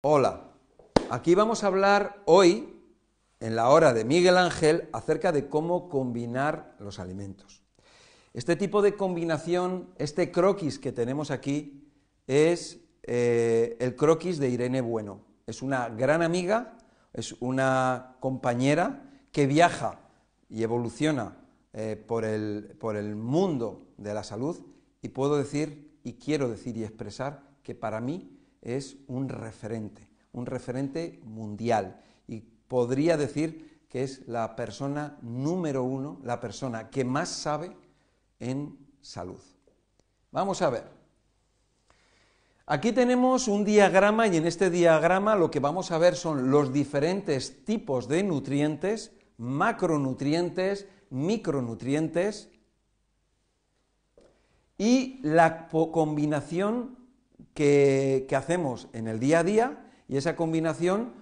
[0.00, 0.52] Hola,
[1.10, 2.72] aquí vamos a hablar hoy,
[3.40, 7.64] en la hora de Miguel Ángel, acerca de cómo combinar los alimentos.
[8.32, 11.90] Este tipo de combinación, este croquis que tenemos aquí,
[12.28, 15.24] es eh, el croquis de Irene Bueno.
[15.48, 16.78] Es una gran amiga,
[17.12, 19.02] es una compañera
[19.32, 19.98] que viaja
[20.48, 21.38] y evoluciona
[21.72, 24.60] eh, por, el, por el mundo de la salud
[25.02, 30.46] y puedo decir, y quiero decir y expresar, que para mí es un referente, un
[30.46, 32.00] referente mundial.
[32.26, 37.76] Y podría decir que es la persona número uno, la persona que más sabe
[38.38, 39.40] en salud.
[40.30, 40.98] Vamos a ver.
[42.66, 46.70] Aquí tenemos un diagrama y en este diagrama lo que vamos a ver son los
[46.70, 52.50] diferentes tipos de nutrientes, macronutrientes, micronutrientes
[54.76, 56.98] y la combinación
[57.58, 61.12] que, hacemos en el día a día y esa combinación,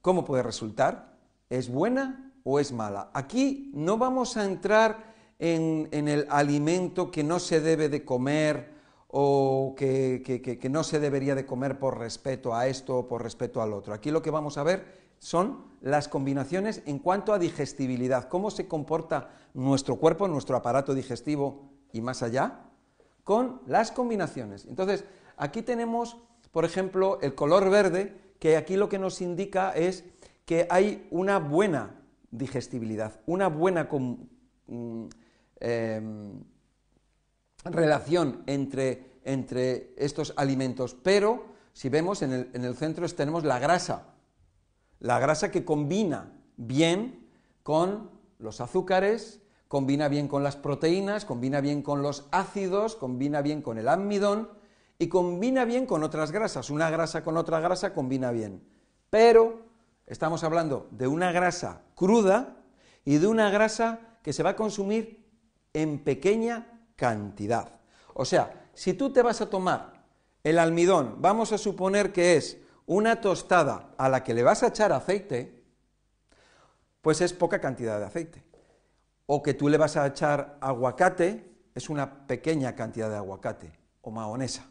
[0.00, 1.16] ¿cómo puede resultar?
[1.48, 3.10] ¿Es buena o es mala?
[3.12, 8.70] Aquí no vamos a entrar en, el alimento que no se debe de comer
[9.08, 13.60] o que, que, no se debería de comer por respeto a esto o por respeto
[13.60, 13.92] al otro.
[13.92, 14.84] Aquí lo que vamos a ver
[15.18, 21.62] son las combinaciones en cuanto a digestibilidad, cómo se comporta nuestro cuerpo, nuestro aparato digestivo
[21.92, 22.60] y más allá,
[23.24, 24.66] con las combinaciones.
[24.66, 25.04] Entonces,
[25.40, 26.18] Aquí tenemos,
[26.52, 30.04] por ejemplo, el color verde, que aquí lo que nos indica es
[30.44, 35.04] que hay una buena digestibilidad, una buena mm,
[35.60, 36.44] em,
[37.64, 40.94] relación entre, entre, estos alimentos.
[40.94, 44.12] Pero, si vemos, en el, en el centro tenemos la grasa,
[44.98, 47.26] la grasa que combina bien
[47.62, 53.62] con los azúcares, combina bien con las proteínas, combina bien con los ácidos, combina bien
[53.62, 54.59] con el almidón,
[55.00, 56.68] y combina bien con otras grasas.
[56.68, 58.62] Una grasa con otra grasa combina bien.
[59.08, 59.62] Pero
[60.06, 62.58] estamos hablando de una grasa cruda
[63.06, 65.26] y de una grasa que se va a consumir
[65.72, 67.80] en pequeña cantidad.
[68.12, 70.04] O sea, si tú te vas a tomar
[70.44, 74.66] el almidón, vamos a suponer que es una tostada a la que le vas a
[74.66, 75.64] echar aceite,
[77.00, 78.44] pues es poca cantidad de aceite.
[79.24, 83.72] O que tú le vas a echar aguacate, es una pequeña cantidad de aguacate
[84.02, 84.70] o mahonesa.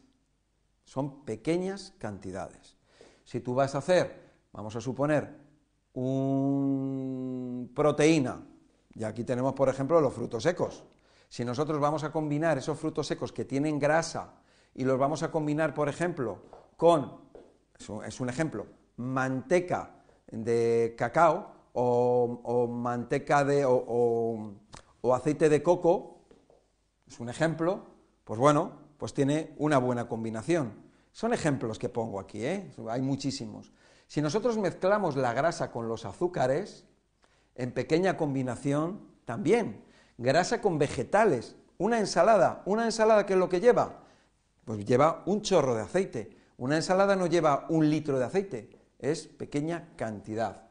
[0.89, 2.75] Son pequeñas cantidades.
[3.23, 5.37] Si tú vas a hacer, vamos a suponer,
[5.93, 8.41] una proteína,
[8.95, 10.83] y aquí tenemos, por ejemplo, los frutos secos.
[11.27, 14.41] Si nosotros vamos a combinar esos frutos secos que tienen grasa
[14.73, 16.39] y los vamos a combinar, por ejemplo,
[16.75, 17.19] con,
[18.03, 18.65] es un ejemplo,
[18.97, 20.01] manteca
[20.31, 24.55] de cacao o, manteca de, o
[25.13, 26.21] aceite de coco,
[27.07, 27.83] es un ejemplo,
[28.23, 30.73] pues bueno, pues tiene una buena combinación.
[31.11, 32.71] Son ejemplos que pongo aquí, ¿eh?
[32.89, 33.71] hay muchísimos.
[34.07, 36.85] Si nosotros mezclamos la grasa con los azúcares,
[37.55, 39.83] en pequeña combinación, también.
[40.17, 44.03] Grasa con vegetales, una ensalada, una ensalada ¿qué es lo que lleva?
[44.65, 46.37] Pues lleva un chorro de aceite.
[46.57, 50.67] Una ensalada no lleva un litro de aceite, es pequeña cantidad.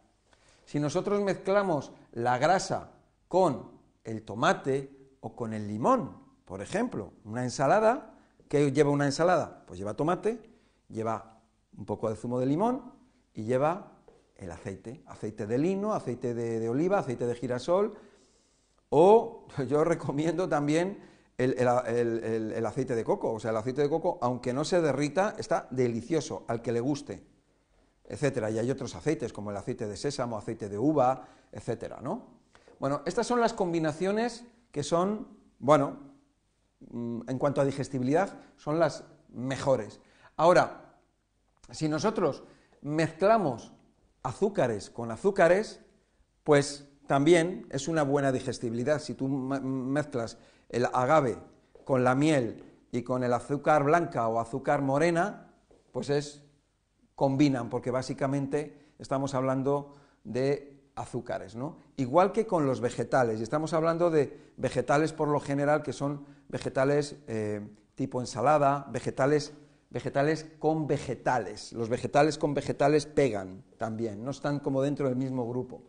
[0.67, 2.91] Si nosotros mezclamos la grasa
[3.27, 3.71] con
[4.05, 8.18] el tomate o con el limón, por ejemplo, una ensalada,
[8.49, 9.65] ¿Qué lleva una ensalada?
[9.67, 10.41] Pues lleva tomate,
[10.89, 11.41] lleva
[11.77, 12.93] un poco de zumo de limón
[13.35, 13.93] y lleva
[14.37, 17.95] el aceite, aceite de lino, aceite de, oliva, aceite de girasol,
[18.91, 20.99] o yo recomiendo también
[21.37, 25.35] el, el, aceite de coco, o sea, el aceite de coco, aunque no se derrita,
[25.39, 27.25] está delicioso, al que le guste,
[28.05, 28.51] etcétera.
[28.51, 32.39] Y hay otros aceites, como el aceite de sésamo, aceite de uva, etcétera, ¿no?
[32.81, 36.08] Bueno, estas son las combinaciones que son, bueno,
[36.81, 40.01] en cuanto a digestibilidad, son las mejores.
[40.37, 40.95] Ahora,
[41.71, 42.45] si nosotros
[42.83, 43.73] mezclamos
[44.23, 45.81] azúcares con azúcares,
[46.45, 49.01] pues también es una buena digestibilidad.
[49.01, 50.39] Si tú mezclas
[50.69, 51.39] el agave
[51.85, 55.51] con la miel y con el azúcar blanca o azúcar morena,
[55.93, 56.43] pues es
[57.15, 61.77] combinan, porque básicamente estamos hablando de azúcares, ¿no?
[61.97, 66.27] Igual que con los vegetales, y estamos hablando de vegetales por lo general que son
[66.49, 67.61] vegetales eh,
[67.95, 69.53] tipo ensalada, vegetales,
[69.91, 71.73] vegetales con vegetales.
[71.73, 75.83] Los vegetales con vegetales pegan también, no están como dentro del mismo grupo.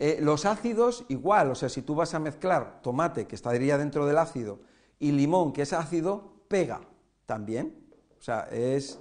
[0.00, 4.06] Eh, los ácidos igual, o sea, si tú vas a mezclar tomate, que estaría dentro
[4.06, 4.60] del ácido,
[4.98, 6.80] y limón, que es ácido, pega
[7.26, 7.74] también.
[8.18, 8.98] O sea, es,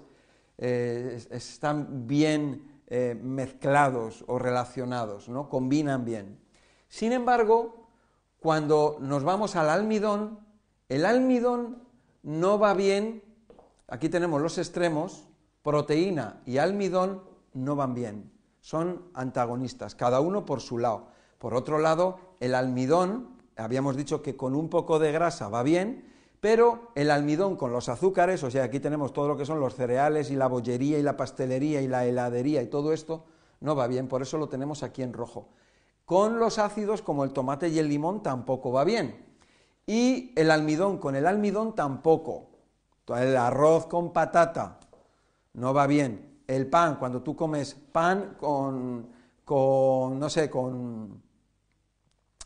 [0.58, 5.50] eh, están bien eh, mezclados o relacionados, ¿no?
[5.50, 6.40] combinan bien.
[6.88, 7.88] Sin embargo,
[8.40, 10.40] cuando nos vamos al almidón,
[10.88, 11.84] el almidón
[12.24, 13.24] no va bien,
[13.88, 15.28] aquí tenemos los extremos,
[15.64, 17.24] proteína y almidón
[17.54, 18.32] no van bien,
[18.62, 21.08] son antagonistas, cada uno por su lado.
[21.40, 26.06] Por otro lado, el almidón, habíamos dicho que con un poco de grasa va bien,
[26.40, 29.76] pero el almidón con los azúcares, o sea, aquí tenemos todo lo que son los
[29.76, 33.26] cereales y la bollería y la pastelería y la heladería y todo esto,
[33.60, 35.50] no va bien, por eso lo tenemos aquí en rojo.
[36.06, 39.26] Con los ácidos como el tomate y el limón tampoco va bien.
[39.86, 42.50] Y el almidón con el almidón tampoco.
[43.08, 44.80] El arroz con patata
[45.54, 46.42] no va bien.
[46.48, 49.10] El pan, cuando tú comes pan con,
[49.44, 51.22] con no sé, con,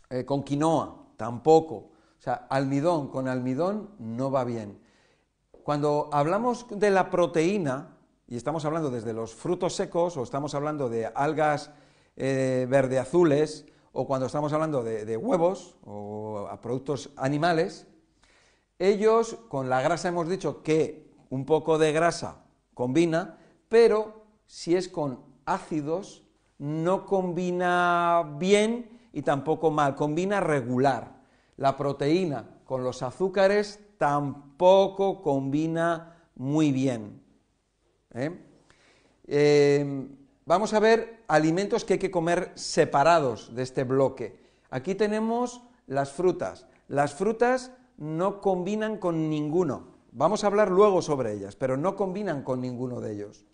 [0.09, 1.90] eh, con quinoa, tampoco.
[2.21, 4.79] O sea, almidón con almidón no va bien.
[5.63, 7.97] Cuando hablamos de la proteína,
[8.27, 11.71] y estamos hablando desde los frutos secos, o estamos hablando de algas
[12.15, 17.87] eh, verde-azules, o cuando estamos hablando de, huevos o productos animales,
[18.77, 22.43] ellos con la grasa hemos dicho que un poco de grasa
[22.75, 26.27] combina, pero si es con ácidos
[26.59, 31.20] no combina bien y tampoco mal, combina regular
[31.57, 37.21] la proteína con los azúcares tampoco combina muy bien.
[38.13, 38.31] ¿eh?
[39.27, 40.07] Eh,
[40.45, 44.39] vamos a ver alimentos que hay que comer separados de este bloque.
[44.69, 46.65] Aquí tenemos las frutas.
[46.87, 49.91] Las frutas no combinan con ninguno.
[50.11, 53.45] Vamos a hablar luego sobre ellas, pero no combinan con ninguno de ellos.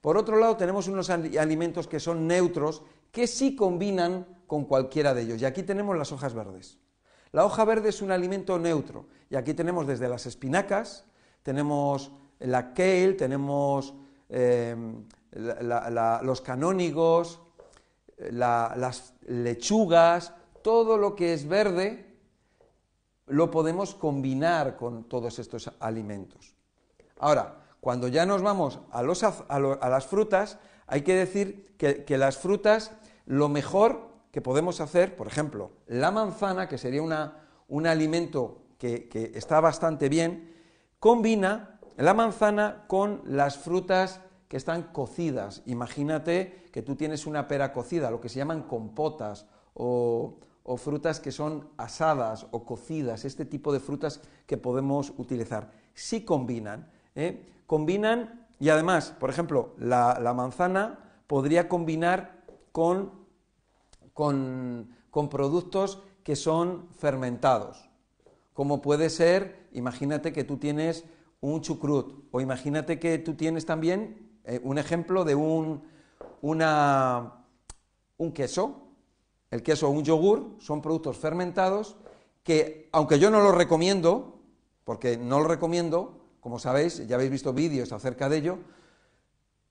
[0.00, 5.22] Por otro lado, tenemos unos alimentos que son neutros, que sí combinan con cualquiera de
[5.22, 5.40] ellos.
[5.40, 6.78] Y aquí tenemos las hojas verdes.
[7.34, 11.04] La hoja verde es un alimento neutro y aquí tenemos desde las espinacas,
[11.42, 13.92] tenemos la kale, tenemos
[14.28, 17.40] em, los canónigos,
[18.30, 20.32] las lechugas,
[20.62, 22.06] todo lo que es verde
[23.26, 26.54] lo podemos combinar con todos estos alimentos.
[27.18, 32.92] Ahora, cuando ya nos vamos a, las frutas, hay que decir que las frutas,
[33.26, 37.04] lo mejor que podemos hacer, por ejemplo, la manzana, que sería
[37.68, 40.52] un alimento que, está bastante bien,
[40.98, 45.62] combina la manzana con las frutas que están cocidas.
[45.66, 50.40] Imagínate que tú tienes una pera cocida, lo que se llaman compotas o,
[50.78, 55.70] frutas que son asadas o cocidas, este tipo de frutas que podemos utilizar.
[55.94, 57.52] Sí combinan, ¿eh?
[57.68, 60.98] combinan y además, por ejemplo, la manzana
[61.28, 62.42] podría combinar
[62.72, 63.23] con
[64.14, 64.88] con,
[65.30, 67.90] productos que son fermentados,
[68.54, 71.04] como puede ser, imagínate que tú tienes
[71.40, 75.82] un chucrut, o imagínate que tú tienes también eh, un ejemplo de un,
[76.40, 77.44] una,
[78.16, 78.88] un queso,
[79.50, 81.96] el queso o un yogur, son productos fermentados
[82.42, 84.40] que, aunque yo no los recomiendo,
[84.84, 88.58] porque no lo recomiendo, como sabéis, ya habéis visto vídeos acerca de ello,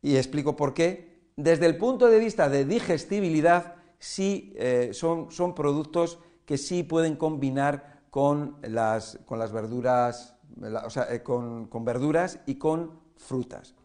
[0.02, 5.56] y explico por qué, desde el punto de vista de digestibilidad, sí eh, son, son,
[5.56, 10.36] productos que sí pueden combinar con las, con las verduras,
[10.84, 13.76] o sea, eh, con, verduras y con frutas.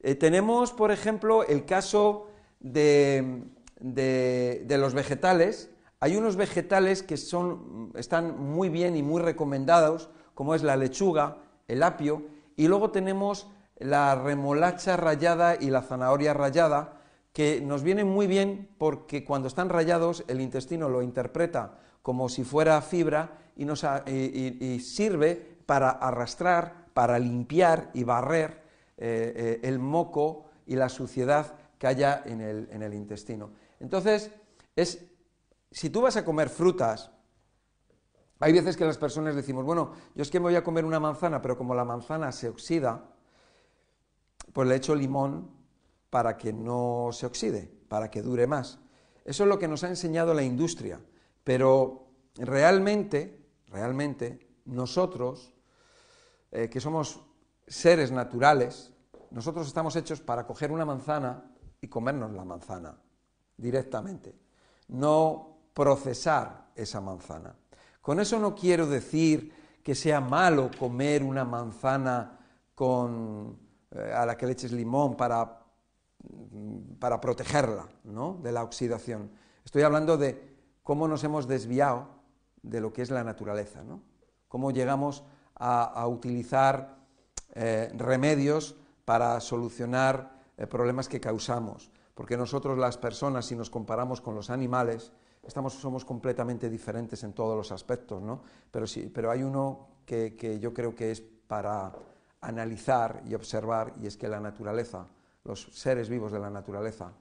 [0.00, 2.28] Eh, tenemos, por ejemplo, el caso
[2.58, 3.42] de,
[3.80, 5.68] de, los vegetales.
[6.00, 11.36] Hay unos vegetales que son, están muy bien y muy recomendados, como es la lechuga,
[11.68, 12.22] el apio,
[12.56, 13.46] y luego tenemos
[13.76, 17.00] la remolacha rallada y la zanahoria rallada,
[17.32, 22.44] que nos vienen muy bien porque cuando están rayados el intestino lo interpreta como si
[22.44, 23.84] fuera fibra y, nos,
[24.82, 28.62] sirve para arrastrar, para limpiar y barrer
[28.96, 33.50] eh, eh, el moco y la suciedad que haya en el, en el intestino.
[33.80, 34.30] Entonces,
[34.76, 35.04] es,
[35.70, 37.10] si tú vas a comer frutas,
[38.38, 40.98] hay veces que las personas decimos, bueno, yo es que me voy a comer una
[40.98, 43.04] manzana, pero como la manzana se oxida,
[44.52, 45.59] pues le echo limón
[46.10, 48.78] para que no se oxide, para que dure más.
[49.24, 51.00] Eso es lo que nos ha enseñado la industria,
[51.44, 55.52] pero realmente, realmente, nosotros,
[56.50, 57.20] eh, que somos
[57.66, 58.92] seres naturales,
[59.30, 61.44] nosotros estamos hechos para coger una manzana
[61.80, 62.98] y comernos la manzana
[63.56, 64.34] directamente,
[64.88, 67.54] no procesar esa manzana.
[68.00, 69.52] Con eso no quiero decir
[69.82, 72.38] que sea malo comer una manzana
[72.74, 73.58] con,
[73.90, 75.59] eh, a la que le eches limón para
[76.98, 79.30] para protegerla de la oxidación.
[79.64, 82.08] Estoy hablando de cómo nos hemos desviado
[82.62, 84.02] de lo que es la naturaleza, ¿no?
[84.48, 85.24] cómo llegamos
[85.54, 86.96] a, utilizar
[87.54, 88.74] eh, remedios
[89.04, 91.90] para solucionar eh, problemas que causamos.
[92.14, 95.12] Porque nosotros las personas, si nos comparamos con los animales,
[95.42, 98.42] estamos, somos completamente diferentes en todos los aspectos, ¿no?
[98.70, 101.92] pero, sí, pero hay uno que yo creo que es para
[102.40, 105.06] analizar y observar, y es que la naturaleza,
[105.44, 107.12] los seres vivos de la naturaleza,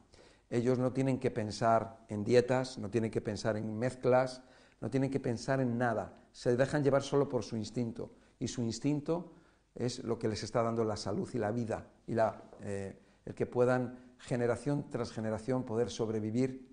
[0.49, 4.41] ellos no tienen que pensar en dietas, no tienen que pensar en mezclas,
[4.81, 8.61] no tienen que pensar en nada, se dejan llevar solo por su instinto, y su
[8.63, 9.33] instinto
[9.75, 13.35] es lo que les está dando la salud y la vida, y la, eh, el
[13.35, 16.67] que puedan generación tras generación poder sobrevivir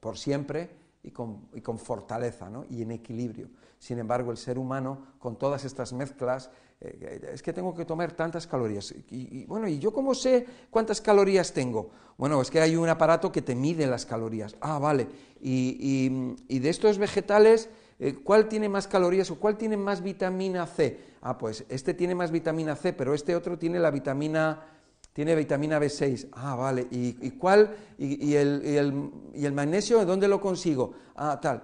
[0.00, 3.48] por siempre y con, fortaleza y en equilibrio.
[3.78, 6.50] Sin embargo, el ser humano, con todas estas mezclas,
[6.80, 8.94] eh, es que tengo que tomar tantas calorías.
[9.10, 11.90] Y, bueno, ¿y yo cómo sé cuántas calorías tengo?
[12.16, 14.56] Bueno, es que hay un aparato que te mide las calorías.
[14.60, 15.06] Ah, vale.
[15.40, 17.68] Y, de estos vegetales,
[18.00, 21.00] eh, ¿cuál tiene más calorías o cuál tiene más vitamina C?
[21.20, 24.77] Ah, pues este tiene más vitamina C, pero este otro tiene la vitamina
[25.18, 26.28] tiene vitamina B6.
[26.30, 26.86] Ah, vale.
[26.92, 27.76] ¿Y, cuál?
[27.98, 30.92] Y, el, magnesio, ¿de dónde lo consigo?
[31.16, 31.60] Ah, tal.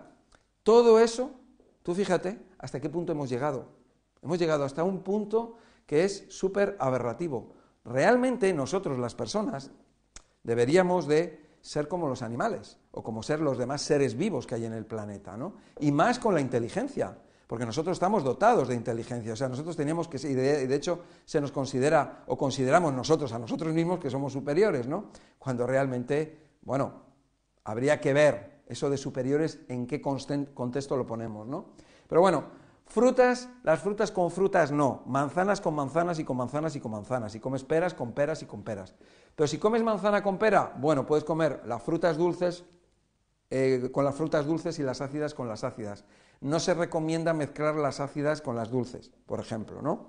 [0.64, 1.30] Todo eso,
[1.84, 3.68] tú fíjate hasta qué punto hemos llegado.
[4.22, 5.54] Hemos llegado hasta un punto
[5.86, 7.52] que es súper aberrativo.
[7.84, 9.70] Realmente nosotros, las personas,
[10.42, 14.64] deberíamos de ser como los animales o como ser los demás seres vivos que hay
[14.64, 15.54] en el planeta, ¿no?
[15.78, 20.08] Y más con la inteligencia porque nosotros estamos dotados de inteligencia, o sea, nosotros teníamos
[20.08, 24.10] que, y de, de, hecho se nos considera, o consideramos nosotros a nosotros mismos que
[24.10, 25.10] somos superiores, ¿no?
[25.38, 27.02] Cuando realmente, bueno,
[27.64, 31.74] habría que ver eso de superiores en qué contexto lo ponemos, ¿no?
[32.08, 32.44] Pero bueno,
[32.86, 37.32] frutas, las frutas con frutas no, manzanas con manzanas y con manzanas y con manzanas,
[37.32, 38.94] si comes peras con peras y con peras.
[39.34, 42.64] Pero si comes manzana con pera, bueno, puedes comer las frutas dulces
[43.56, 46.02] eh, con las frutas dulces y las ácidas con las ácidas
[46.40, 50.08] no se recomienda mezclar las ácidas con las dulces, por ejemplo, ¿no?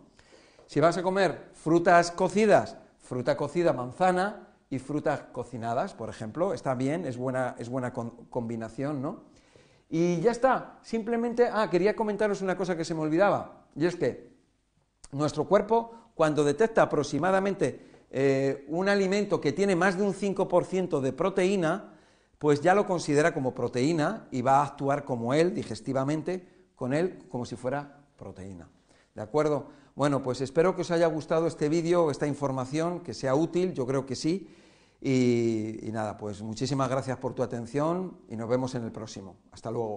[0.65, 6.73] Si vas a comer frutas cocidas, fruta cocida manzana y frutas cocinadas, por ejemplo, está
[6.73, 9.25] bien, es buena, es buena combinación, ¿no?
[9.91, 13.95] Y ya está, simplemente, ah, quería comentaros una cosa que se me olvidaba, y es
[13.95, 14.33] que
[15.11, 21.13] nuestro cuerpo, cuando detecta aproximadamente eh, un alimento que tiene más de un 5% de
[21.13, 21.91] proteína,
[22.37, 27.25] pues ya lo considera como proteína y va a actuar como él, digestivamente, con él
[27.29, 28.69] como si fuera proteína.
[29.13, 29.67] ¿De acuerdo?
[29.95, 33.85] Bueno, pues espero que os haya gustado este vídeo, esta información, que sea útil, yo
[33.85, 34.53] creo que sí.
[35.01, 39.37] Y, y nada, pues muchísimas gracias por tu atención y nos vemos en el próximo.
[39.51, 39.93] Hasta luego.